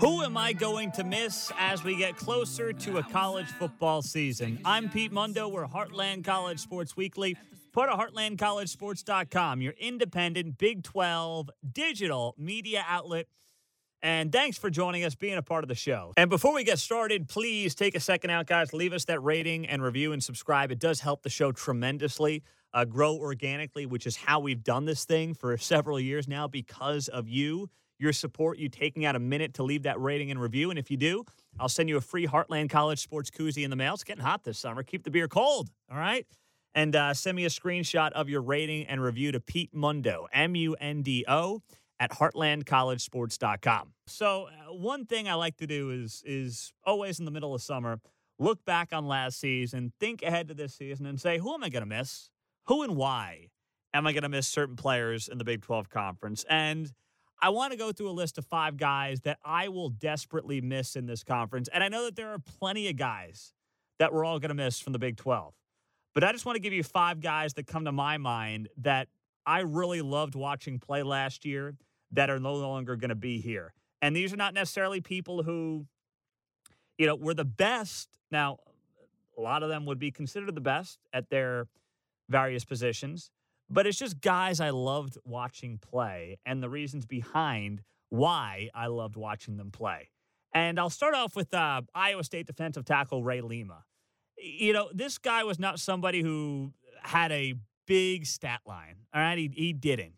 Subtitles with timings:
[0.00, 4.58] Who am I going to miss as we get closer to a college football season?
[4.64, 5.46] I'm Pete Mundo.
[5.46, 7.36] We're Heartland College Sports Weekly,
[7.74, 13.26] part of HeartlandCollegeSports.com, your independent Big 12 digital media outlet.
[14.00, 16.14] And thanks for joining us, being a part of the show.
[16.16, 18.72] And before we get started, please take a second out, guys.
[18.72, 20.72] Leave us that rating and review and subscribe.
[20.72, 25.04] It does help the show tremendously uh, grow organically, which is how we've done this
[25.04, 27.68] thing for several years now because of you
[28.00, 30.70] your support, you taking out a minute to leave that rating and review.
[30.70, 31.24] And if you do,
[31.58, 33.94] I'll send you a free Heartland College Sports Koozie in the mail.
[33.94, 34.82] It's getting hot this summer.
[34.82, 36.26] Keep the beer cold, all right?
[36.74, 40.54] And uh, send me a screenshot of your rating and review to Pete Mundo, M
[40.54, 41.62] U N D O,
[41.98, 43.92] at heartlandcollegesports.com.
[44.06, 47.60] So, uh, one thing I like to do is is always in the middle of
[47.60, 48.00] summer,
[48.38, 51.68] look back on last season, think ahead to this season, and say, who am I
[51.68, 52.30] going to miss?
[52.66, 53.48] Who and why
[53.92, 56.44] am I going to miss certain players in the Big 12 conference?
[56.48, 56.92] And
[57.42, 60.94] I want to go through a list of five guys that I will desperately miss
[60.94, 61.68] in this conference.
[61.72, 63.54] And I know that there are plenty of guys
[63.98, 65.54] that we're all going to miss from the Big 12.
[66.14, 69.08] But I just want to give you five guys that come to my mind that
[69.46, 71.76] I really loved watching play last year
[72.12, 73.72] that are no longer going to be here.
[74.02, 75.86] And these are not necessarily people who,
[76.98, 78.08] you know, were the best.
[78.30, 78.58] Now,
[79.38, 81.68] a lot of them would be considered the best at their
[82.28, 83.30] various positions
[83.70, 89.16] but it's just guys I loved watching play and the reasons behind why I loved
[89.16, 90.10] watching them play.
[90.52, 93.84] And I'll start off with uh, Iowa State defensive tackle Ray Lima.
[94.36, 97.54] You know, this guy was not somebody who had a
[97.86, 98.96] big stat line.
[99.14, 100.14] All right, he, he didn't.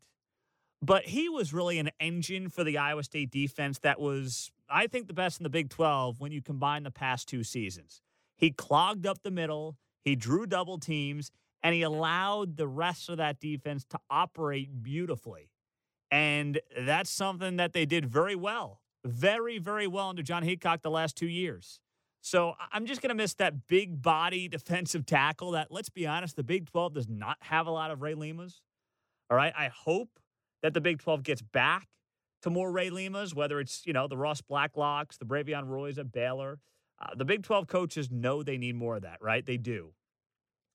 [0.81, 5.07] But he was really an engine for the Iowa State defense that was, I think,
[5.07, 8.01] the best in the Big 12 when you combine the past two seasons.
[8.37, 11.31] He clogged up the middle, he drew double teams,
[11.63, 15.51] and he allowed the rest of that defense to operate beautifully.
[16.11, 20.91] And that's something that they did very well, very, very well under Jon Heacock the
[20.91, 21.81] last two years.
[22.21, 26.37] So I'm just going to miss that big body defensive tackle that, let's be honest,
[26.37, 28.61] the Big 12 does not have a lot of Ray Limas.
[29.31, 29.53] All right.
[29.57, 30.21] I hope
[30.63, 31.89] that the Big 12 gets back
[32.43, 36.13] to more Ray Limas, whether it's, you know, the Ross Blacklocks, the Bravvion Roys at
[36.13, 36.59] Baylor.
[37.01, 39.45] Uh, the Big 12 coaches know they need more of that, right?
[39.45, 39.93] They do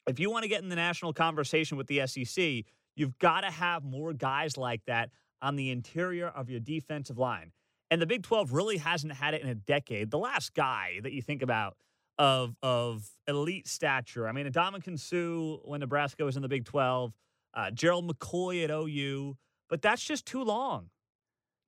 [0.07, 2.63] if you want to get in the national conversation with the SEC,
[2.95, 5.09] you've got to have more guys like that
[5.41, 7.51] on the interior of your defensive line.
[7.91, 10.11] And the Big 12 really hasn't had it in a decade.
[10.11, 11.77] The last guy that you think about
[12.17, 17.13] of of elite stature, I mean, Ndamukong Suh when Nebraska was in the Big 12,
[17.53, 19.37] uh, Gerald McCoy at OU,
[19.69, 20.89] but that's just too long.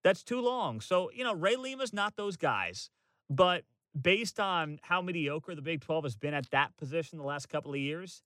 [0.04, 0.82] That's too long.
[0.82, 2.90] So, you know, Ray Lima's not those guys,
[3.30, 3.64] but
[4.00, 7.72] based on how mediocre the Big 12 has been at that position the last couple
[7.72, 8.24] of years,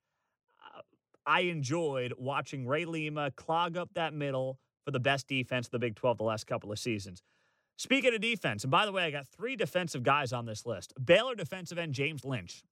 [1.25, 5.79] I enjoyed watching Ray Lima clog up that middle for the best defense of the
[5.79, 7.23] Big 12 the last couple of seasons.
[7.77, 10.93] Speaking of defense, and by the way, I got three defensive guys on this list
[11.03, 12.63] Baylor defensive end James Lynch.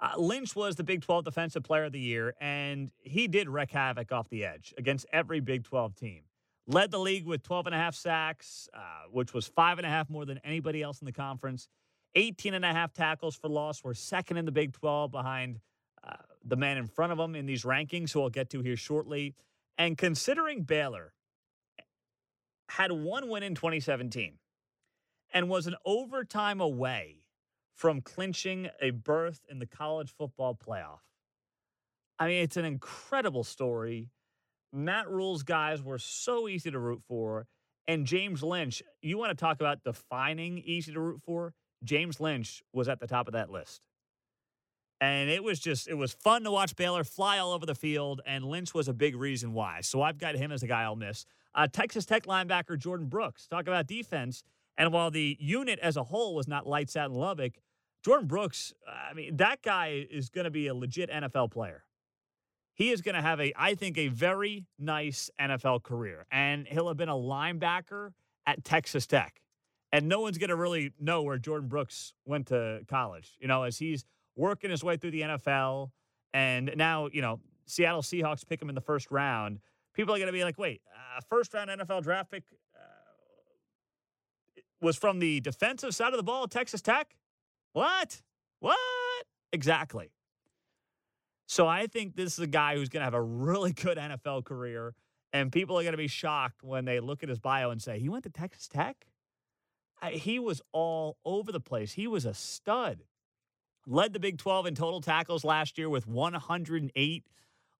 [0.00, 3.72] Uh, Lynch was the Big 12 Defensive Player of the Year, and he did wreak
[3.72, 6.22] havoc off the edge against every Big 12 team.
[6.68, 9.90] Led the league with 12 and a half sacks, uh, which was five and a
[9.90, 11.66] half more than anybody else in the conference.
[12.14, 13.82] 18 and a half tackles for loss.
[13.82, 15.58] We're second in the Big 12 behind
[16.44, 19.34] the man in front of them in these rankings, who I'll get to here shortly.
[19.76, 21.12] And considering Baylor
[22.68, 24.34] had one win in 2017
[25.32, 27.22] and was an overtime away
[27.74, 31.00] from clinching a berth in the college football playoff.
[32.18, 34.10] I mean, it's an incredible story.
[34.72, 37.46] Matt Rhule's guys were so easy to root for.
[37.86, 41.54] And James Lynch, you want to talk about defining easy to root for?
[41.84, 43.80] James Lynch was at the top of that list.
[45.00, 48.20] And it was just, it was fun to watch Baylor fly all over the field,
[48.26, 49.80] and Lynch was a big reason why.
[49.80, 51.24] So I've got him as a guy I'll miss.
[51.54, 53.46] Uh, Texas Tech linebacker Jordyn Brooks.
[53.46, 54.42] Talk about defense.
[54.76, 57.54] And while the unit as a whole was not lights out in Lubbock,
[58.06, 61.84] Jordyn Brooks, I mean, that guy is going to be a legit NFL player.
[62.74, 66.26] He is going to have a, I think, a very nice NFL career.
[66.30, 68.12] And he'll have been a linebacker
[68.46, 69.40] at Texas Tech.
[69.90, 73.64] And no one's going to really know where Jordyn Brooks went to college, you know,
[73.64, 74.04] as he's
[74.38, 75.90] working his way through the NFL.
[76.32, 79.58] And now, you know, Seattle Seahawks pick him in the first round.
[79.94, 82.44] People are going to be like, wait, uh, first round NFL draft pick
[82.74, 82.78] uh,
[84.80, 87.16] was from the defensive side of the ball Texas Tech?
[87.72, 88.22] What?
[88.60, 88.78] What?
[89.52, 90.12] Exactly.
[91.46, 94.44] So I think this is a guy who's going to have a really good NFL
[94.44, 94.94] career.
[95.32, 97.98] And people are going to be shocked when they look at his bio and say,
[97.98, 99.06] he went to Texas Tech?
[100.12, 101.92] he was all over the place.
[101.92, 103.02] He was a stud
[103.88, 107.24] led the Big 12 in total tackles last year with 108.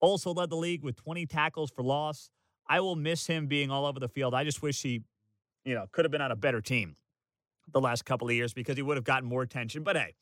[0.00, 2.30] Also led the league with 20 tackles for loss.
[2.66, 4.34] I will miss him being all over the field.
[4.34, 5.02] I just wish he,
[5.64, 6.96] you know, could have been on a better team.
[7.72, 9.82] the last couple of years because he would have gotten more attention.
[9.82, 10.14] But hey,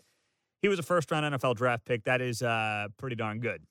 [0.61, 2.05] he was a first round NFL draft pick.
[2.05, 3.63] That is uh, pretty darn good.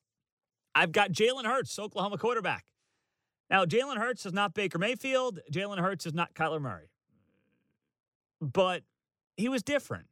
[0.74, 2.66] I've got Jalen Hurts, Oklahoma quarterback.
[3.50, 5.40] Now, Jalen Hurts is not Baker Mayfield.
[5.52, 6.90] Jalen Hurts is not Kyler Murray.
[8.42, 8.84] But
[9.38, 10.06] he was different.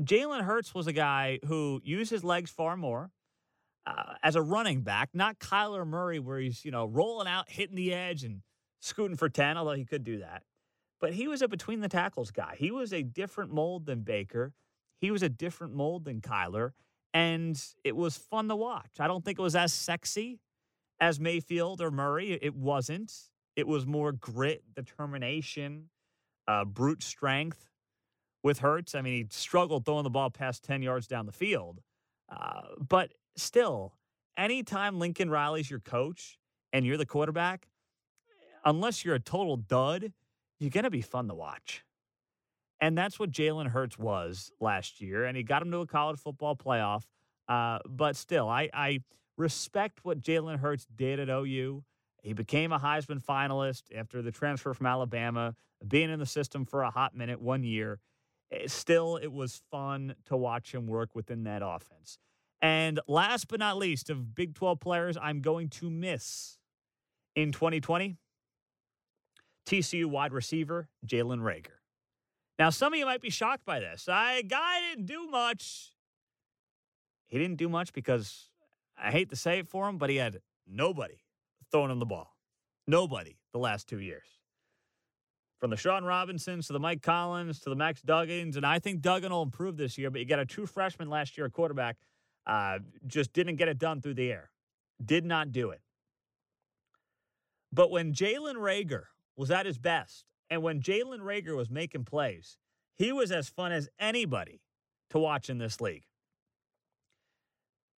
[0.00, 3.10] Jalen Hurts was a guy who used his legs far more
[3.86, 7.76] uh, as a running back, not Kyler Murray, where he's, you know, rolling out, hitting
[7.76, 8.42] the edge and
[8.80, 10.42] scooting for 10, although he could do that.
[11.00, 12.56] But he was a between the tackles guy.
[12.58, 14.52] He was a different mold than Baker.
[15.00, 16.72] He was a different mold than Kyler.
[17.12, 18.98] And it was fun to watch.
[18.98, 20.40] I don't think it was as sexy
[20.98, 22.32] as Mayfield or Murray.
[22.32, 23.12] It wasn't.
[23.54, 25.90] It was more grit, determination,
[26.48, 27.70] uh, brute strength
[28.44, 28.94] with Hurts.
[28.94, 31.80] I mean, he struggled throwing the ball past 10 yards down the field.
[32.28, 33.94] Uh, but still,
[34.36, 36.38] anytime Lincoln Riley's your coach
[36.72, 37.66] and you're the quarterback,
[38.64, 40.12] unless you're a total dud,
[40.60, 41.84] you're going to be fun to watch.
[42.80, 45.24] And that's what Jalen Hurts was last year.
[45.24, 47.04] And he got him to a college football playoff.
[47.48, 49.00] Uh, but still, I, I
[49.38, 51.82] respect what Jalen Hurts did at OU.
[52.22, 55.54] He became a Heisman finalist after the transfer from Alabama,
[55.86, 58.00] being in the system for a hot minute one year.
[58.52, 62.18] Eh, still, it was fun to watch him work within that offense.
[62.62, 66.58] And last but not least, of Big 12 players I'm going to miss
[67.36, 68.16] in 2020,
[69.66, 71.78] TCU wide receiver Jalen Reagor.
[72.58, 74.08] Now, some of you might be shocked by this.
[74.08, 75.92] I guy didn't do much.
[77.26, 78.50] He didn't do much because
[78.96, 81.16] I hate to say it for him, but he had nobody
[81.70, 82.36] throwing him the ball.
[82.86, 84.26] Nobody the last two years.
[85.60, 89.00] From the Shawn Robinsons to the Mike Collins to the Max Duggans, and I think
[89.00, 91.96] Duggan will improve this year, but you got a true freshman last year, quarterback,
[92.46, 94.50] uh, just didn't get it done through the air.
[95.02, 95.80] Did not do it.
[97.72, 99.04] But when Jalen Reagor
[99.36, 102.58] was at his best, and when Jalen Reagor was making plays,
[102.94, 104.60] he was as fun as anybody
[105.10, 106.04] to watch in this league.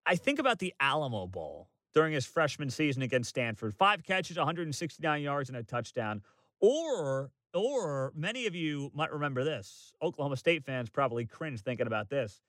[0.06, 3.74] I think about the Alamo Bowl during his freshman season against Stanford.
[3.74, 6.22] Five catches, 169 yards, and a touchdown.
[6.60, 9.92] Or, or many of you might remember this.
[10.02, 12.42] Oklahoma State fans probably cringe thinking about this.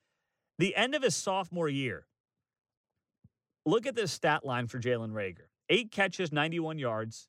[0.59, 2.05] The end of his sophomore year.
[3.65, 7.27] Look at this stat line for Jalen Reagor Eight catches, 91 yards,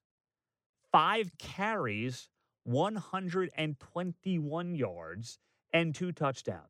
[0.92, 2.28] five carries,
[2.64, 5.38] 121 yards,
[5.72, 6.62] and two touchdowns.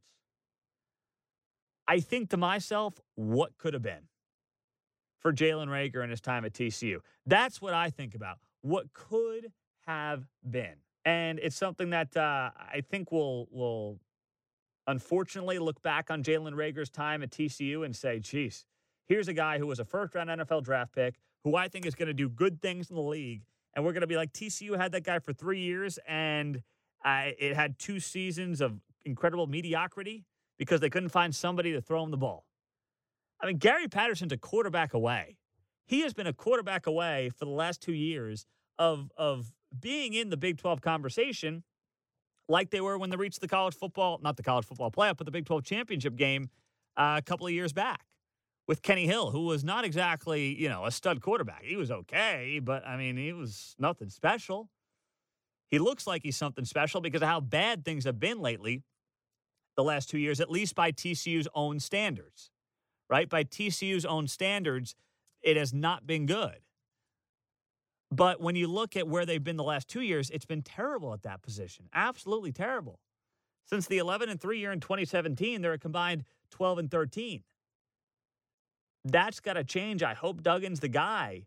[1.87, 4.08] I think to myself, what could have been
[5.20, 6.99] for Jalen Reagor in his time at TCU?
[7.26, 8.38] That's what I think about.
[8.60, 9.52] What could
[9.87, 10.76] have been,
[11.08, 13.99] and it's something that uh, I think will will
[14.87, 18.66] unfortunately look back on Jalen Reagor's time at TCU and say, "Geez,
[19.06, 21.14] here's a guy who was a first round NFL draft pick
[21.44, 23.40] who I think is going to do good things in the league."
[23.75, 26.62] And we're going to be like, TCU had that guy for three years, and
[27.05, 30.26] uh, it had two seasons of incredible mediocrity
[30.58, 32.44] because they couldn't find somebody to throw him the ball.
[33.40, 35.37] I mean, Gary Patterson's a quarterback away.
[35.87, 38.46] He has been a quarterback away for the last two years
[38.78, 41.62] of, of being in the Big 12 conversation
[42.49, 45.26] like they were when they reached the college football, not the college football playoff, but
[45.26, 46.49] the Big 12 championship game
[46.97, 48.06] uh, a couple of years back
[48.67, 51.63] with Kenny Hill, who was not exactly, you know, a stud quarterback.
[51.63, 54.69] He was okay, but I mean, he was nothing special.
[55.70, 58.82] He looks like he's something special because of how bad things have been lately
[59.77, 62.51] the last two years, at least by TCU's own standards,
[63.08, 63.29] right?
[63.29, 64.94] By TCU's own standards,
[65.43, 66.58] it has not been good.
[68.10, 71.12] But when you look at where they've been the last two years, it's been terrible
[71.12, 71.86] at that position.
[71.93, 73.00] Absolutely terrible.
[73.67, 77.43] Since the 11 and 3 year in 2017, they're a combined 12 and 13.
[79.05, 80.03] That's got to change.
[80.03, 81.46] I hope Duggan's the guy.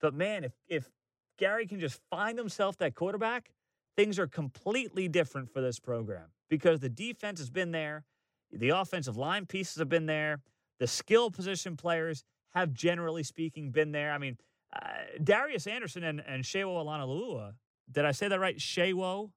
[0.00, 0.90] But man, if if
[1.38, 3.50] Gary can just find himself that quarterback,
[3.96, 8.04] things are completely different for this program because the defense has been there,
[8.52, 10.40] the offensive line pieces have been there,
[10.78, 14.12] the skill position players have generally speaking been there.
[14.12, 14.36] I mean,
[14.72, 14.88] uh,
[15.22, 17.52] Darius Anderson and, and Sewo Olonilua,
[17.90, 18.56] did I say that right?
[18.56, 19.30] Sewo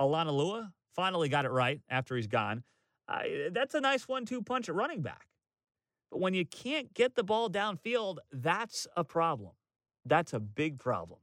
[0.00, 2.62] Olonilua finally got it right after he's gone.
[3.08, 3.22] Uh,
[3.52, 5.26] that's a nice one-two punch at running back.
[6.10, 9.52] But when you can't get the ball downfield, that's a problem.
[10.04, 11.20] That's a big problem.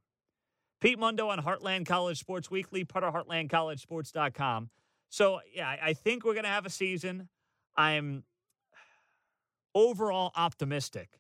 [0.80, 4.70] Pete Mundo on Heartland College Sports Weekly, part of heartlandcollegesports.com.
[5.10, 7.30] So, yeah, I think we're going to have a season.
[7.75, 8.24] I'm
[9.74, 11.20] overall optimistic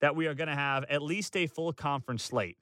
[0.00, 2.58] that we are going to have at least a full conference slate.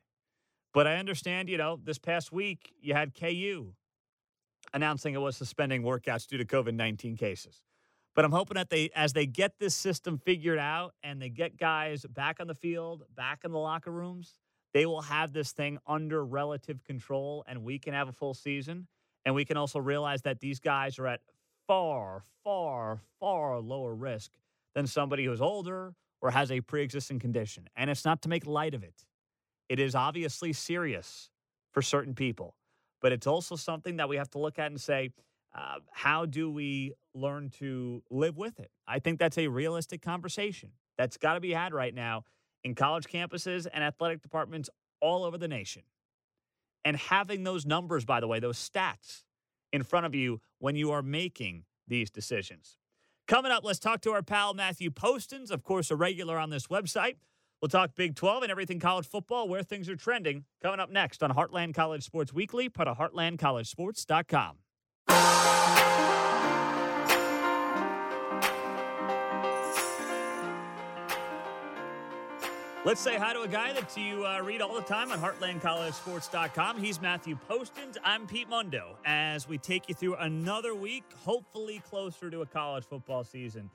[0.72, 3.72] But I understand, you know, this past week you had KU
[4.74, 7.62] announcing it was suspending workouts due to COVID 19 cases.
[8.14, 11.58] But I'm hoping that they, as they get this system figured out and they get
[11.58, 14.38] guys back on the field, back in the locker rooms,
[14.72, 18.86] they will have this thing under relative control and we can have a full season
[19.24, 21.20] And we can also realize that these guys are at
[21.66, 24.30] far, far, far lower risk
[24.74, 27.68] than somebody who's older or has a pre existing condition.
[27.76, 29.04] And it's not to make light of it,
[29.68, 31.30] it is obviously serious
[31.72, 32.54] for certain people.
[33.02, 35.10] But it's also something that we have to look at and say,
[35.54, 38.70] uh, how do we learn to live with it?
[38.86, 42.24] I think that's a realistic conversation that's got to be had right now
[42.64, 44.68] in college campuses and athletic departments
[45.00, 45.82] all over the nation.
[46.84, 49.24] And having those numbers, by the way, those stats
[49.72, 52.76] in front of you when you are making these decisions.
[53.28, 56.68] Coming up, let's talk to our pal Matthew Postins, of course, a regular on this
[56.68, 57.16] website.
[57.60, 60.44] We'll talk Big 12 and everything college football, where things are trending.
[60.62, 65.85] Coming up next on Heartland College Sports Weekly, part of HeartlandCollegeSports.com.
[72.86, 76.78] Let's say hi to a guy that you uh, read all the time on HeartlandCollegeSports.com.
[76.78, 77.96] He's Matthew Postins.
[78.04, 78.96] I'm Pete Mundo.
[79.04, 83.70] As we take you through another week, hopefully closer to a college football season.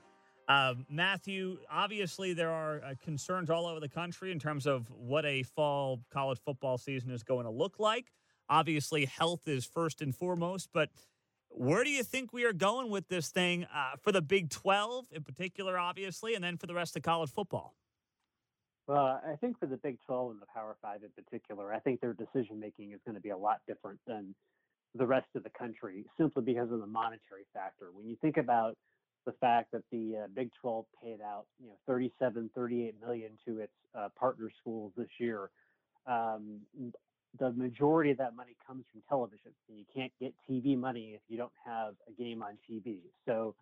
[0.48, 5.26] Uh, Matthew, obviously there are uh, concerns all over the country in terms of what
[5.26, 8.06] a fall college football season is going to look like.
[8.48, 10.88] Obviously, health is first and foremost, but
[11.50, 15.08] where do you think we are going with this thing uh, for the Big 12
[15.12, 17.74] in particular, obviously, and then for the rest of college football?
[18.86, 22.00] Well, I think for the Big 12 and the Power 5 in particular, I think
[22.00, 24.34] their decision making is going to be a lot different than
[24.94, 27.86] the rest of the country simply because of the monetary factor.
[27.94, 28.76] When you think about
[29.24, 33.60] the fact that the uh, Big 12 paid out, you know, 37, 38 million to
[33.60, 35.50] its uh, partner schools this year,
[36.06, 36.60] um,
[37.38, 39.52] the majority of that money comes from television.
[39.68, 42.98] And you can't get TV money if you don't have a game on TV.
[43.26, 43.54] So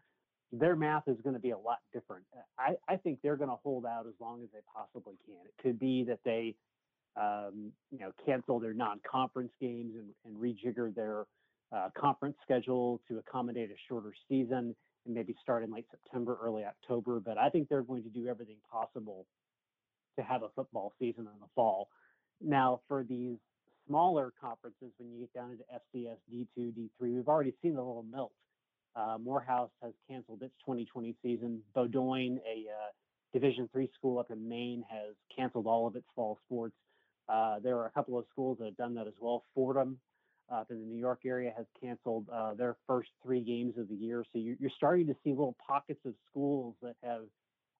[0.52, 2.24] their math is going to be a lot different.
[2.58, 5.36] I, I think they're going to hold out as long as they possibly can.
[5.44, 6.56] It could be that they,
[7.20, 11.26] um, you know, cancel their non-conference games and, and rejigger their
[11.72, 14.74] uh, conference schedule to accommodate a shorter season
[15.06, 17.20] and maybe start in late September, early October.
[17.20, 19.26] But I think they're going to do everything possible
[20.18, 21.88] to have a football season in the fall.
[22.40, 23.36] Now, for these
[23.86, 28.04] smaller conferences, when you get down into FCS, D2, D3, we've already seen a little
[28.10, 28.32] melt
[28.96, 31.60] uh, Morehouse has canceled its 2020 season.
[31.74, 32.90] Bowdoin, a uh,
[33.32, 36.74] Division three school up in Maine, has canceled all of its fall sports.
[37.28, 39.44] Uh, there are a couple of schools that have done that as well.
[39.54, 39.98] Fordham,
[40.52, 43.94] up in the New York area, has canceled uh, their first three games of the
[43.94, 44.24] year.
[44.32, 47.22] So you're, you're starting to see little pockets of schools that have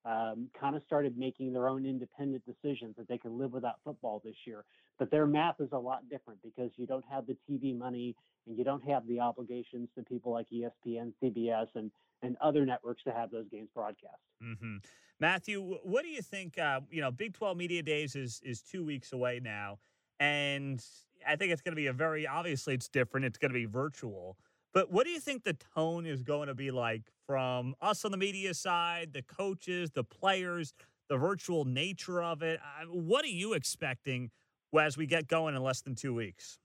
[0.05, 4.23] um, kind of started making their own independent decisions that they can live without football
[4.25, 4.65] this year.
[4.99, 8.15] But their math is a lot different because you don't have the TV money
[8.47, 11.91] and you don't have the obligations to people like ESPN, CBS, and
[12.23, 14.21] and other networks to have those games broadcast.
[14.43, 14.77] Mm-hmm.
[15.21, 16.59] Matthew, what do you think?
[16.59, 19.79] Uh, you know, Big Twelve Media Days is is two weeks away now,
[20.19, 20.83] and
[21.27, 23.27] I think it's going to be a very obviously it's different.
[23.27, 24.37] It's going to be virtual.
[24.73, 28.11] But what do you think the tone is going to be like from us on
[28.11, 30.75] the media side, the coaches, the players,
[31.09, 32.59] the virtual nature of it?
[32.89, 34.33] What are you expecting
[34.77, 36.59] as we get going in less than two weeks?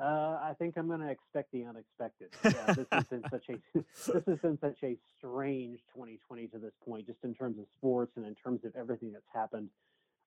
[0.00, 2.28] Uh, I think I'm going to expect the unexpected.
[2.44, 3.80] Yeah, this has been such a
[4.12, 8.12] this has been such a strange 2020 to this point, just in terms of sports
[8.14, 9.70] and in terms of everything that's happened.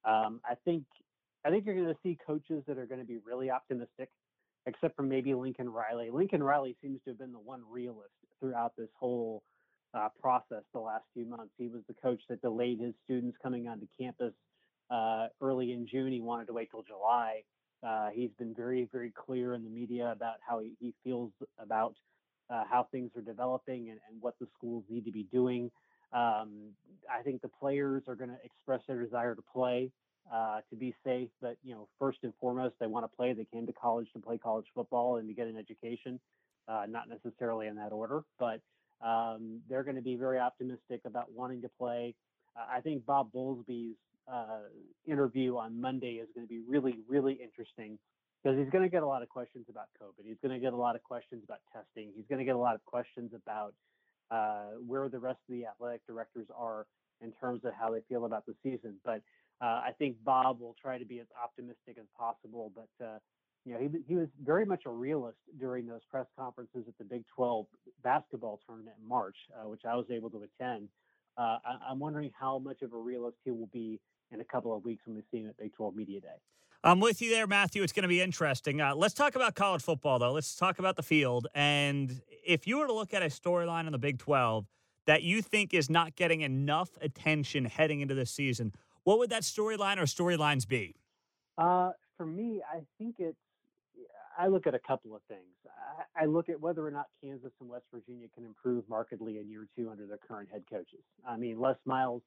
[0.04, 0.84] Um, I think
[1.46, 4.10] I think you're going to see coaches that are going to be really optimistic
[4.66, 6.10] except for maybe Lincoln Riley.
[6.12, 9.44] Lincoln Riley seems to have been the one realist throughout this whole
[9.94, 11.54] uh, process the last few months.
[11.58, 14.34] He was the coach that delayed his students coming onto campus
[14.90, 16.12] uh, early in June.
[16.12, 17.44] He wanted to wait till July.
[17.86, 21.96] Uh, he's been very, very clear in the media about how he, he feels about
[22.50, 25.72] uh, how things are developing and, and, what the schools need to be doing.
[26.14, 26.74] Um,
[27.12, 29.90] I think the players are going to express their desire to play
[30.32, 31.30] uh, to be safe.
[31.42, 33.34] But you know, first and foremost, they want to play.
[33.34, 36.20] They came to college to play college football and to get an education,
[36.68, 38.62] uh, not necessarily in that order, but
[39.06, 42.16] um, they're going to be very optimistic about wanting to play.
[42.56, 43.98] Uh, I think Bob Bowlesby's
[44.32, 44.70] uh,
[45.06, 48.00] interview on Monday is going to be really, really interesting
[48.42, 50.26] because he's going to get a lot of questions about COVID.
[50.26, 52.12] He's going to get a lot of questions about testing.
[52.16, 53.74] He's going to get a lot of questions about
[54.32, 56.86] uh, where the rest of the athletic directors are
[57.22, 58.96] in terms of how they feel about the season.
[59.04, 59.22] But
[59.62, 63.18] uh, I think Bob will try to be as optimistic as possible, but uh,
[63.66, 67.04] you know, he, he was very much a realist during those press conferences at the
[67.04, 67.66] Big 12
[68.04, 70.88] basketball tournament in March, uh, which I was able to attend.
[71.38, 74.00] Uh, I, am wondering how much of a realist he will be
[74.32, 76.28] in a couple of weeks when we see him at Big 12 Media Day.
[76.84, 77.82] I'm with you there, Matthew.
[77.82, 78.80] It's going to be interesting.
[78.80, 80.32] Uh, let's talk about college football, though.
[80.32, 81.48] Let's talk about the field.
[81.56, 84.68] And if you were to look at a storyline in the Big 12
[85.08, 88.72] that you think is not getting enough attention heading into the season,
[89.06, 90.96] what would that storyline or storylines be?
[91.58, 93.38] Uh, for me, I think it's
[94.38, 95.42] I look at a couple of things.
[96.20, 99.68] I look at whether or not Kansas and West Virginia can improve markedly in year
[99.78, 101.04] two under their current head coaches.
[101.26, 102.22] I mean, Les Miles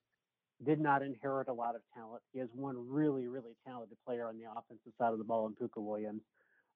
[0.64, 2.22] did not inherit a lot of talent.
[2.32, 5.52] He has one really, really talented player on the offensive side of the ball in
[5.52, 6.22] Pooka Williams.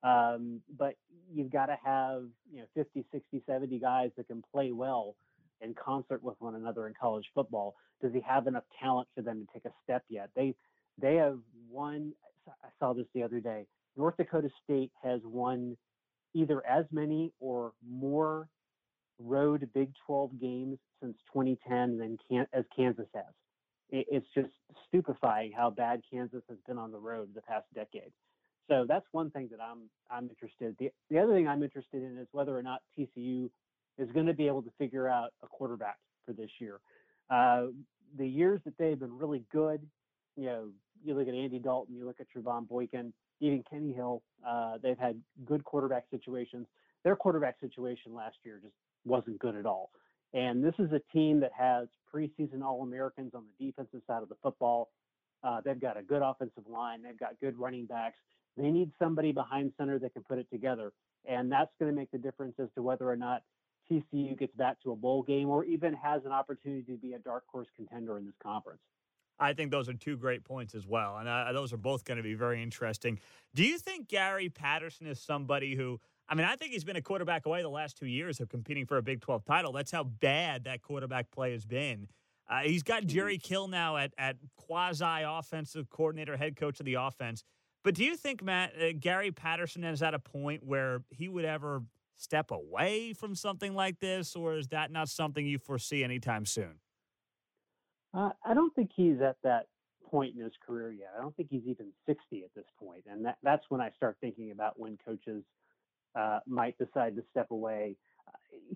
[0.02, 0.96] Um, but
[1.32, 5.14] you've got to have, you know, 50, 60, 70 guys that can play well
[5.62, 7.74] in concert with one another in college football.
[8.00, 10.30] Does he have enough talent for them to take a step yet?
[10.34, 10.54] They
[11.00, 11.38] they have
[11.70, 12.12] won.
[12.48, 13.66] I saw this the other day.
[13.96, 15.76] North Dakota State has won
[16.34, 18.48] either as many or more
[19.18, 23.24] road Big 12 games since 2010 than can, as Kansas has.
[23.90, 24.50] It, it's just
[24.88, 28.12] stupefying how bad Kansas has been on the road the past decade.
[28.68, 30.76] So that's one thing that I'm I'm interested.
[30.78, 33.50] The the other thing I'm interested in is whether or not TCU
[33.98, 36.80] is going to be able to figure out a quarterback for this year.
[37.30, 37.66] Uh,
[38.18, 39.80] the years that they've been really good,
[40.36, 40.68] you know,
[41.04, 44.98] you look at Andy Dalton, you look at Trevone Boykin, even Kenny Hill, uh, they've
[44.98, 46.66] had good quarterback situations.
[47.04, 49.90] Their quarterback situation last year just wasn't good at all.
[50.34, 54.28] And this is a team that has preseason All Americans on the defensive side of
[54.28, 54.90] the football.
[55.42, 57.02] Uh, they've got a good offensive line.
[57.02, 58.18] They've got good running backs.
[58.56, 60.92] They need somebody behind center that can put it together.
[61.26, 63.42] And that's going to make the difference as to whether or not
[63.92, 67.18] TCU gets back to a bowl game or even has an opportunity to be a
[67.18, 68.80] dark horse contender in this conference.
[69.38, 71.18] I think those are two great points as well.
[71.18, 73.18] And uh, those are both going to be very interesting.
[73.54, 77.02] Do you think Gary Patterson is somebody who, I mean, I think he's been a
[77.02, 79.72] quarterback away the last two years of competing for a Big 12 title.
[79.72, 82.08] That's how bad that quarterback play has been.
[82.48, 83.48] Uh, he's got Jerry mm-hmm.
[83.48, 87.44] Kill now at, at quasi offensive coordinator, head coach of the offense.
[87.84, 91.44] But do you think, Matt, uh, Gary Patterson is at a point where he would
[91.44, 91.82] ever
[92.16, 96.80] step away from something like this, or is that not something you foresee anytime soon?
[98.14, 99.66] Uh, I don't think he's at that
[100.08, 101.12] point in his career yet.
[101.18, 104.16] I don't think he's even 60 at this point, and that, that's when I start
[104.20, 105.42] thinking about when coaches
[106.14, 107.96] uh, might decide to step away.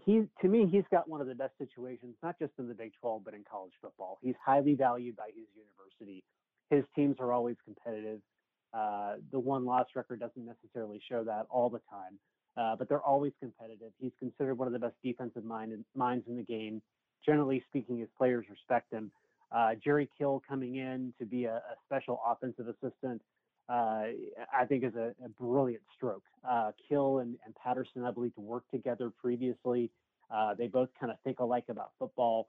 [0.04, 2.92] He, to me, he's got one of the best situations, not just in the Big
[3.00, 4.18] 12, but in college football.
[4.22, 6.24] He's highly valued by his university.
[6.70, 8.20] His teams are always competitive.
[8.72, 12.18] Uh, the one loss record doesn't necessarily show that all the time,
[12.56, 13.92] uh, but they're always competitive.
[13.98, 16.80] He's considered one of the best defensive mind, minds in the game.
[17.24, 19.10] Generally speaking, his players respect him.
[19.52, 23.22] Uh, Jerry Kill coming in to be a, a special offensive assistant,
[23.68, 24.04] uh,
[24.52, 26.22] I think is a, a brilliant stroke.
[26.48, 29.90] Uh, Kill and, and, Patterson, I believe, to work together previously.
[30.34, 32.48] Uh, they both kind of think alike about football.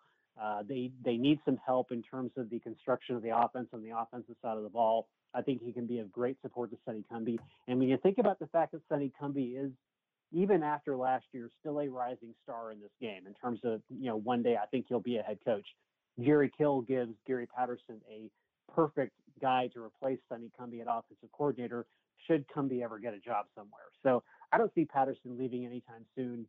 [0.67, 3.95] they they need some help in terms of the construction of the offense on the
[3.95, 5.07] offensive side of the ball.
[5.33, 7.37] I think he can be of great support to Sonny Cumbie.
[7.67, 9.71] And when you think about the fact that Sonny Cumbie is,
[10.31, 14.07] even after last year, still a rising star in this game in terms of, you
[14.07, 15.65] know, one day I think he'll be a head coach.
[16.19, 18.29] Jerry Kill gives Gary Patterson a
[18.73, 21.85] perfect guy to replace Sonny Cumbie at offensive coordinator
[22.25, 23.83] should Cumbie ever get a job somewhere.
[24.03, 26.45] So I don't see Patterson leaving anytime soon.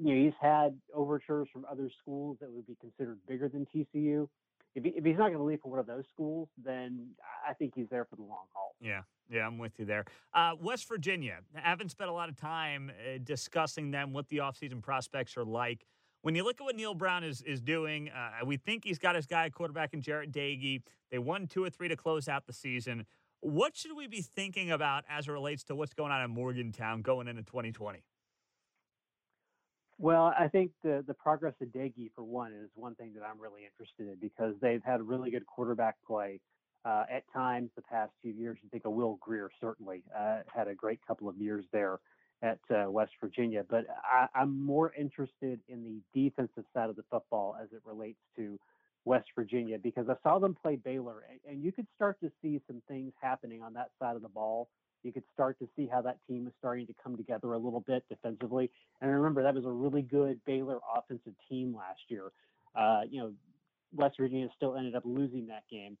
[0.00, 4.28] You know, he's had overtures from other schools that would be considered bigger than TCU
[4.74, 7.08] if, he, if he's not going to leave for one of those schools, then
[7.48, 8.74] I think he's there for the long haul.
[8.80, 10.04] Yeah, yeah, I'm with you there.
[10.32, 14.38] Uh, West Virginia, I haven't spent a lot of time uh, discussing them, what the
[14.38, 15.86] offseason prospects are like.
[16.22, 19.14] When you look at what Neal Brown is is doing, uh, we think he's got
[19.14, 20.82] his guy quarterback in Jarret Doege.
[21.10, 23.04] They won two or three to close out the season.
[23.40, 27.02] What should we be thinking about as it relates to what's going on in Morgantown
[27.02, 28.02] going into 2020?
[29.98, 33.40] Well, I think the the progress of Doege for one is one thing that I'm
[33.40, 36.40] really interested in because they've had really good quarterback play
[36.84, 38.58] uh, at times the past few years.
[38.64, 42.00] I think of Will Grier certainly uh, had a great couple of years there
[42.42, 47.04] at uh, West Virginia, but I, I'm more interested in the defensive side of the
[47.10, 48.58] football as it relates to
[49.04, 52.60] West Virginia because I saw them play Baylor, and, and you could start to see
[52.66, 54.68] some things happening on that side of the ball
[55.04, 57.80] you could start to see how that team is starting to come together a little
[57.80, 58.70] bit defensively.
[59.00, 62.32] And remember, that was a really good Baylor offensive team last year.
[62.74, 63.32] Uh, you know,
[63.94, 65.96] West Virginia still ended up losing that game,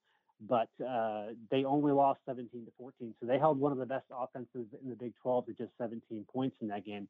[0.48, 3.14] but uh, they only lost 17 to 14.
[3.20, 6.24] So they held one of the best offenses in the Big 12 to just 17
[6.32, 7.06] points in that game.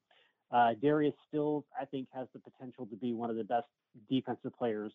[0.51, 3.67] Uh, Darius Stills, I think, has the potential to be one of the best
[4.11, 4.93] defensive players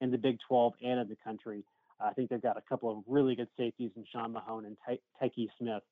[0.00, 1.64] in the Big 12 and in the country.
[2.00, 4.76] I think they've got a couple of really good safeties in Sean Mahone and
[5.20, 5.82] Tykee Smith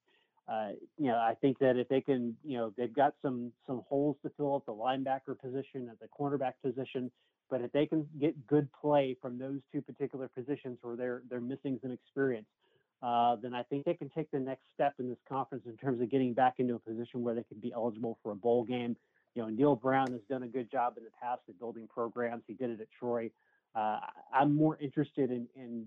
[0.49, 3.83] uh, you know, I think that if they can, you know, they've got some some
[3.87, 7.11] holes to fill at the linebacker position, at the cornerback position,
[7.51, 11.41] but if they can get good play from those two particular positions where they're they're
[11.41, 12.47] missing some experience,
[13.03, 16.01] uh, then I think they can take the next step in this conference in terms
[16.01, 18.97] of getting back into a position where they can be eligible for a bowl game.
[19.35, 22.43] You know, Neal Brown has done a good job in the past at building programs.
[22.47, 23.31] He did it at Troy.
[23.75, 24.01] Uh,
[24.33, 25.87] I'm more interested in, in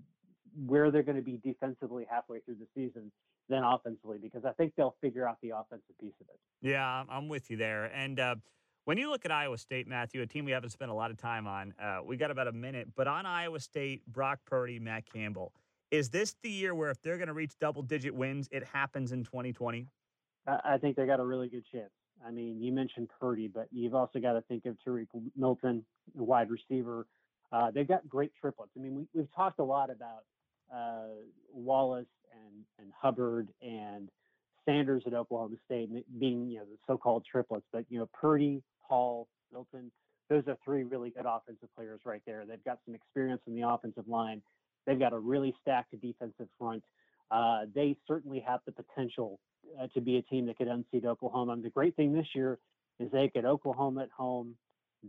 [0.66, 3.10] where they're going to be defensively halfway through the season
[3.48, 6.38] than offensively because I think they'll figure out the offensive piece of it.
[6.60, 7.84] Yeah, I'm with you there.
[7.86, 8.36] And uh,
[8.84, 11.16] when you look at Iowa State, Matthew, a team we haven't spent a lot of
[11.16, 15.04] time on, uh, we got about a minute, but on Iowa State, Brock Purdy, Matt
[15.12, 15.52] Campbell,
[15.90, 19.12] is this the year where if they're going to reach double digit wins, it happens
[19.12, 19.86] in 2020?
[20.46, 21.90] I think they got a really good chance.
[22.26, 26.48] I mean, you mentioned Purdy, but you've also got to think of Tarique Milton, wide
[26.50, 27.06] receiver.
[27.52, 28.72] Uh, they've got great triplets.
[28.76, 30.24] I mean, we, have talked a lot about
[30.74, 31.08] uh,
[31.52, 34.08] Wallace and, and Hubbard and
[34.64, 37.66] Sanders at Oklahoma State being, you know, the so-called triplets.
[37.72, 39.90] But you know, Purdy, Hall, Milton,
[40.28, 42.44] those are three really good offensive players right there.
[42.46, 44.40] They've got some experience in the offensive line.
[44.86, 46.82] They've got a really stacked defensive front.
[47.30, 49.38] Uh, they certainly have the potential
[49.80, 51.52] uh, to be a team that could unseat Oklahoma.
[51.52, 52.58] And the great thing this year
[52.98, 54.54] is they get Oklahoma at home,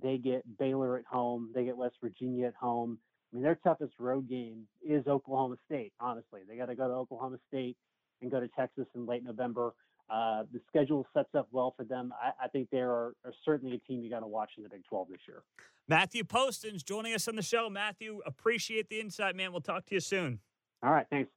[0.01, 2.97] they get Baylor at home, they get West Virginia at home.
[3.33, 5.91] I mean, their toughest road game is Oklahoma State.
[5.99, 7.75] Honestly, they got to go to Oklahoma State
[8.21, 9.73] and go to Texas in late November.
[10.09, 12.13] Uh, the schedule sets up well for them.
[12.21, 14.69] I, I think they are, are, certainly a team you got to watch in the
[14.69, 15.43] Big 12 this year.
[15.87, 17.69] Matthew Postins joining us on the show.
[17.69, 19.51] Matthew, appreciate the insight, man.
[19.51, 20.39] We'll talk to you soon.
[20.83, 21.31] All right, thanks.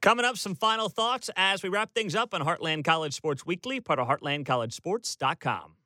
[0.00, 3.80] Coming up, some final thoughts as we wrap things up on Heartland College Sports Weekly,
[3.80, 5.76] part of HeartlandCollegeSports.com.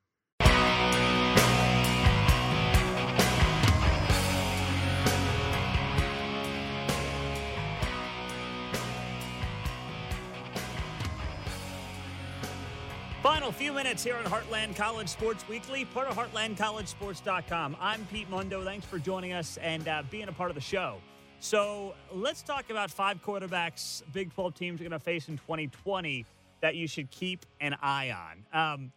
[13.47, 17.77] Final few minutes here on Heartland College Sports Weekly, part of HeartlandCollegeSports.com.
[17.79, 18.61] I'm Pete Mundo.
[18.65, 20.97] Thanks for joining us and uh, being a part of the show.
[21.39, 26.25] So let's talk about five quarterbacks Big 12 teams are going to face in 2020
[26.59, 28.73] that you should keep an eye on.
[28.73, 28.91] Um,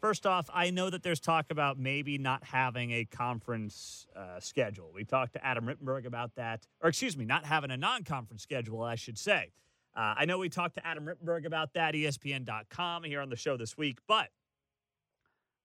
[0.00, 4.90] first off, I know that there's talk about maybe not having a conference uh, schedule.
[4.94, 8.42] We talked to Adam Rittenberg about that, or excuse me, not having a non conference
[8.42, 9.50] schedule, I should say.
[9.96, 13.56] Uh, I know we talked to Adam Rittenberg about that, ESPN.com, here on the show
[13.56, 14.28] this week, but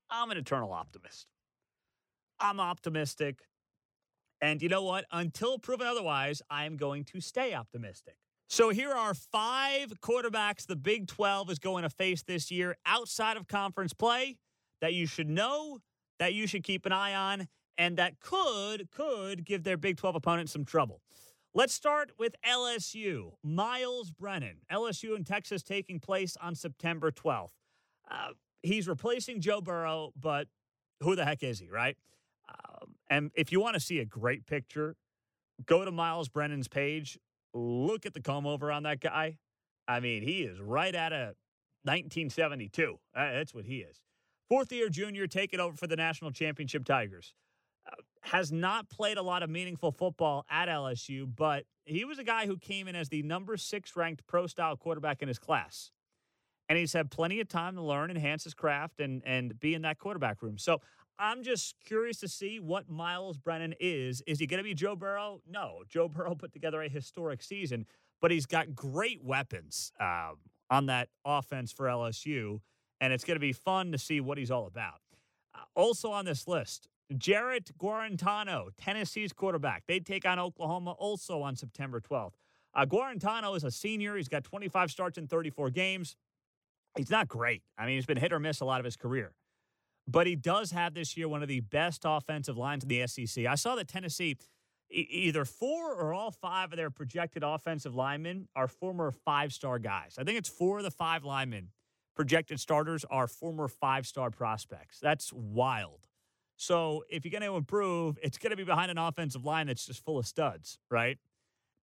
[0.09, 1.27] I'm an eternal optimist.
[2.39, 3.41] I'm optimistic.
[4.41, 5.05] And you know what?
[5.11, 8.15] Until proven otherwise, I am going to stay optimistic.
[8.47, 13.37] So here are five quarterbacks the Big 12 is going to face this year outside
[13.37, 14.37] of conference play
[14.81, 15.79] that you should know,
[16.19, 20.15] that you should keep an eye on, and that could could give their Big 12
[20.15, 21.01] opponent some trouble.
[21.57, 23.31] Let's start with LSU.
[23.41, 27.51] Miles Brennan, LSU in Texas, taking place on September 12th.
[28.11, 30.49] Uh, he's replacing Joe Burrow, but
[30.99, 31.95] who the heck is he, right?
[32.49, 34.97] Um, and if you want to see a great picture,
[35.65, 37.17] go to Miles Brennan's page.
[37.53, 39.37] Look at the comb over on that guy.
[39.87, 41.35] I mean, he is right out of
[41.83, 42.99] 1972.
[43.15, 44.01] Uh, that's what he is.
[44.49, 47.33] Fourth year junior, taking over for the national championship Tigers
[48.21, 52.47] has not played a lot of meaningful football at LSU, but he was a guy
[52.47, 55.91] who came in as the number six ranked pro style quarterback in his class.
[56.67, 59.83] And he's had plenty of time to learn, enhance his craft, and, and be in
[59.83, 60.57] that quarterback room.
[60.57, 60.81] So
[61.19, 64.23] I'm just curious to see what Miles Brennan is.
[64.25, 65.41] Is he going to be Joe Burrow?
[65.47, 65.83] No.
[65.87, 67.85] Joe Burrow put together a historic season,
[68.19, 70.31] but he's got great weapons uh,
[70.71, 72.61] on that offense for LSU.
[72.99, 75.01] And it's going to be fun to see what he's all about.
[75.53, 76.87] Uh, also on this list,
[77.17, 79.83] Jarrett Guarantano, Tennessee's quarterback.
[79.87, 82.33] They take on Oklahoma also on September 12th.
[82.73, 84.15] Uh, Guarantano is a senior.
[84.17, 86.15] He's got 25 starts in 34 games.
[86.97, 87.61] He's not great.
[87.77, 89.33] I mean, he's been hit or miss a lot of his career.
[90.07, 93.45] But he does have this year one of the best offensive lines in the SEC.
[93.45, 94.37] I saw that Tennessee,
[94.91, 99.79] e- either four or all five of their projected offensive linemen are former five star
[99.79, 100.15] guys.
[100.19, 101.69] I think it's four of the five linemen
[102.15, 104.99] projected starters are former five star prospects.
[104.99, 106.07] That's wild.
[106.57, 109.85] So if you're going to improve, it's going to be behind an offensive line that's
[109.85, 111.17] just full of studs, right?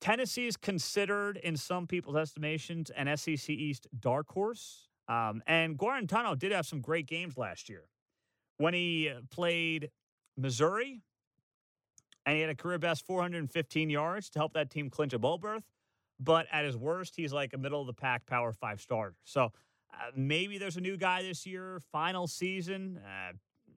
[0.01, 4.89] Tennessee is considered, in some people's estimations, an SEC East dark horse.
[5.09, 7.85] Um, and Guarantano did have some great games last year.
[8.57, 9.91] When he uh, played
[10.37, 11.03] Missouri,
[12.25, 15.39] and he had a career best 415 yards to help that team clinch a bowl
[15.39, 15.65] berth.
[16.21, 19.17] But at his worst, he's like a middle of the pack power five starter.
[19.25, 19.53] So
[19.93, 23.01] uh, maybe there's a new guy this year, final season.
[23.05, 23.33] Uh,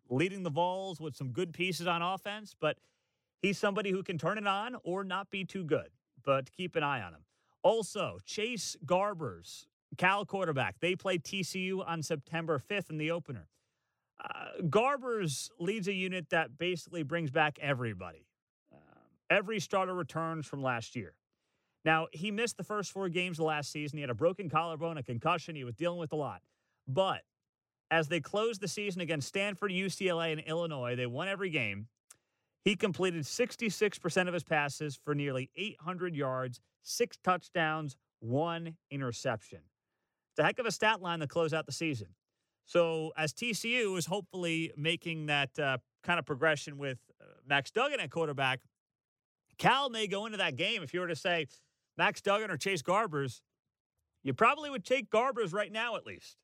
[0.09, 2.77] leading the Vols with some good pieces on offense, but
[3.41, 5.89] he's somebody who can turn it on or not be too good.
[6.23, 7.21] But keep an eye on him.
[7.61, 9.65] Also, Chase Garbers,
[9.97, 10.79] Cal quarterback.
[10.79, 13.47] They play TCU on September 5th in the opener.
[14.23, 18.25] Uh, Garbers leads a unit that basically brings back everybody.
[18.73, 18.77] Uh,
[19.29, 21.13] every starter returns from last year.
[21.83, 23.97] Now, he missed the first four games of last season.
[23.97, 25.55] He had a broken collarbone, a concussion.
[25.55, 26.41] He was dealing with a lot.
[26.87, 27.21] But
[27.91, 31.87] as they closed the season against Stanford, UCLA, and Illinois, they won every game.
[32.63, 39.59] He completed 66% of his passes for nearly 800 yards, six touchdowns, one interception.
[40.31, 42.07] It's a heck of a stat line to close out the season.
[42.65, 47.99] So, as TCU is hopefully making that uh, kind of progression with uh, Max Duggan
[47.99, 48.61] at quarterback,
[49.59, 50.81] Cal may go into that game.
[50.81, 51.45] If you were to say
[51.97, 53.41] Max Duggan or Chase Garbers,
[54.23, 56.37] you probably would take Garbers right now at least.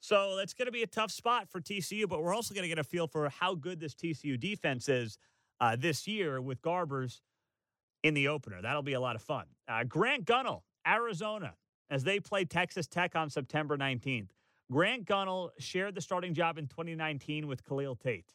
[0.00, 2.68] So that's going to be a tough spot for TCU, but we're also going to
[2.68, 5.18] get a feel for how good this TCU defense is
[5.60, 7.20] uh, this year with Garbers
[8.02, 8.62] in the opener.
[8.62, 9.46] That'll be a lot of fun.
[9.68, 11.54] Uh, Grant Gunnell, Arizona,
[11.90, 14.28] as they play Texas Tech on September 19th.
[14.70, 18.32] Grant Gunnell shared the starting job in 2019 with Khalil Tate.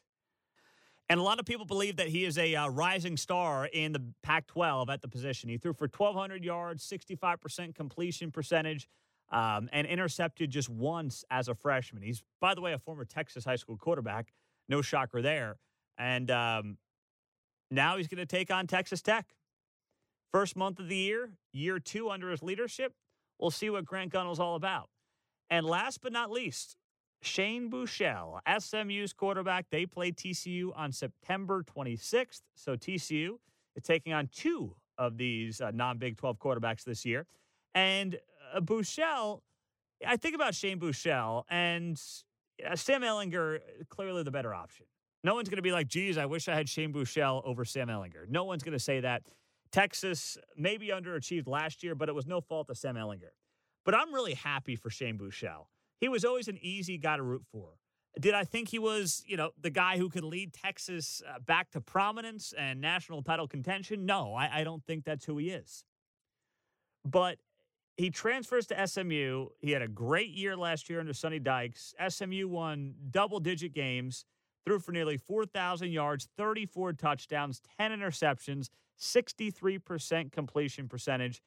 [1.08, 4.02] And a lot of people believe that he is a uh, rising star in the
[4.22, 5.50] Pac 12 at the position.
[5.50, 8.88] He threw for 1,200 yards, 65% completion percentage,
[9.32, 12.02] um, and intercepted just once as a freshman.
[12.02, 14.32] He's, by the way, a former Texas high school quarterback.
[14.68, 15.56] No shocker there.
[15.98, 16.76] And um,
[17.70, 19.34] now he's going to take on Texas Tech.
[20.32, 22.94] First month of the year, year two under his leadership.
[23.38, 24.88] We'll see what Grant Gunnell's all about.
[25.50, 26.76] And last but not least,
[27.22, 29.66] Shane Buechele, SMU's quarterback.
[29.70, 32.42] They play TCU on September 26th.
[32.54, 33.38] So TCU
[33.76, 37.26] is taking on two of these uh, non Big 12 quarterbacks this year.
[37.74, 38.18] And
[38.54, 39.40] uh, Buechele,
[40.06, 42.00] I think about Shane Buechele and
[42.66, 44.86] uh, Sam Ehlinger, clearly the better option.
[45.24, 47.88] No one's going to be like, geez, I wish I had Shane Buechele over Sam
[47.88, 48.28] Ehlinger.
[48.28, 49.22] No one's going to say that.
[49.70, 53.30] Texas maybe underachieved last year, but it was no fault of Sam Ehlinger.
[53.84, 55.66] But I'm really happy for Shane Buechele.
[56.00, 57.78] He was always an easy guy to root for.
[58.20, 61.70] Did I think he was, you know, the guy who could lead Texas uh, back
[61.70, 64.04] to prominence and national title contention?
[64.04, 65.84] No, I, I don't think that's who he is.
[67.04, 67.38] But
[67.96, 69.48] he transfers to SMU.
[69.60, 71.94] He had a great year last year under Sonny Dykes.
[72.08, 74.24] SMU won double digit games,
[74.64, 78.68] threw for nearly 4,000 yards, 34 touchdowns, 10 interceptions,
[79.00, 81.42] 63% completion percentage.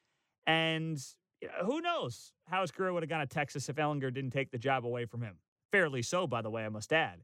[0.45, 1.01] And
[1.63, 4.57] who knows how his career would have gone to Texas if Ehlinger didn't take the
[4.57, 5.37] job away from him.
[5.71, 7.21] Fairly so, by the way, I must add.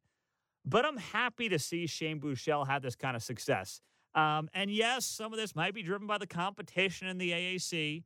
[0.65, 3.81] But I'm happy to see Shane Buechele have this kind of success.
[4.13, 8.03] Um, and yes, some of this might be driven by the competition in the AAC,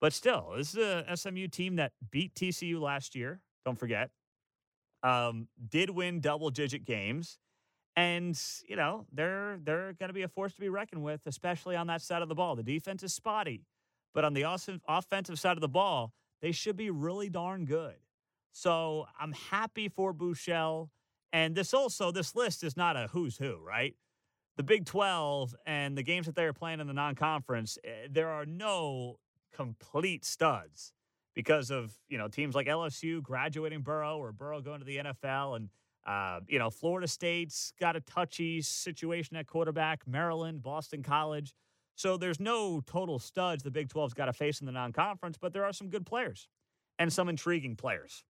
[0.00, 3.40] but still, this is a SMU team that beat TCU last year.
[3.64, 4.10] Don't forget,
[5.02, 7.38] um, did win double-digit games,
[7.96, 11.76] and you know they're they're going to be a force to be reckoned with, especially
[11.76, 12.56] on that side of the ball.
[12.56, 13.64] The defense is spotty.
[14.16, 14.46] But on the
[14.88, 17.96] offensive side of the ball, they should be really darn good.
[18.50, 20.88] So I'm happy for Buechele.
[21.34, 23.94] And this also, this list is not a who's who, right?
[24.56, 28.08] The Big 12 and the games that they are playing in the non conference, eh,
[28.10, 29.18] there are no
[29.56, 30.92] complete studs
[31.34, 35.56] because of, you know, teams like LSU graduating Burrow or Burrow going to the NFL.
[35.56, 35.68] And,
[36.06, 41.54] uh, you know, Florida State's got a touchy situation at quarterback, Maryland, Boston College.
[41.94, 45.38] So there's no total studs the Big 12's got to face in the non conference,
[45.40, 46.48] but there are some good players
[46.98, 48.24] and some intriguing players.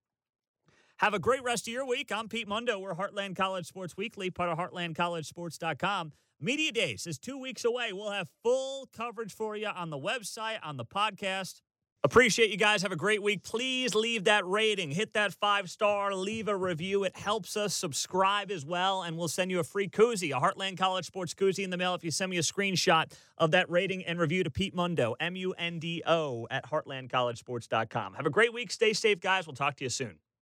[0.98, 2.10] Have a great rest of your week.
[2.10, 2.78] I'm Pete Mundo.
[2.78, 6.12] We're Heartland College Sports Weekly, part of heartlandcollegesports.com.
[6.40, 7.92] Media Days is two weeks away.
[7.92, 11.62] We'll have full coverage for you on the website, on the podcast.
[12.04, 12.82] Appreciate you guys.
[12.82, 13.42] Have a great week.
[13.42, 17.04] Please leave that rating, hit that five star, leave a review.
[17.04, 20.78] It helps us subscribe as well, and we'll send you a free koozie, a Heartland
[20.78, 24.04] College Sports koozie in the mail if you send me a screenshot of that rating
[24.04, 28.14] and review to Pete Mundo, M U N D O, at heartlandcollegesports.com.
[28.14, 28.70] Have a great week.
[28.70, 29.46] Stay safe, guys.
[29.46, 30.18] We'll talk to you soon.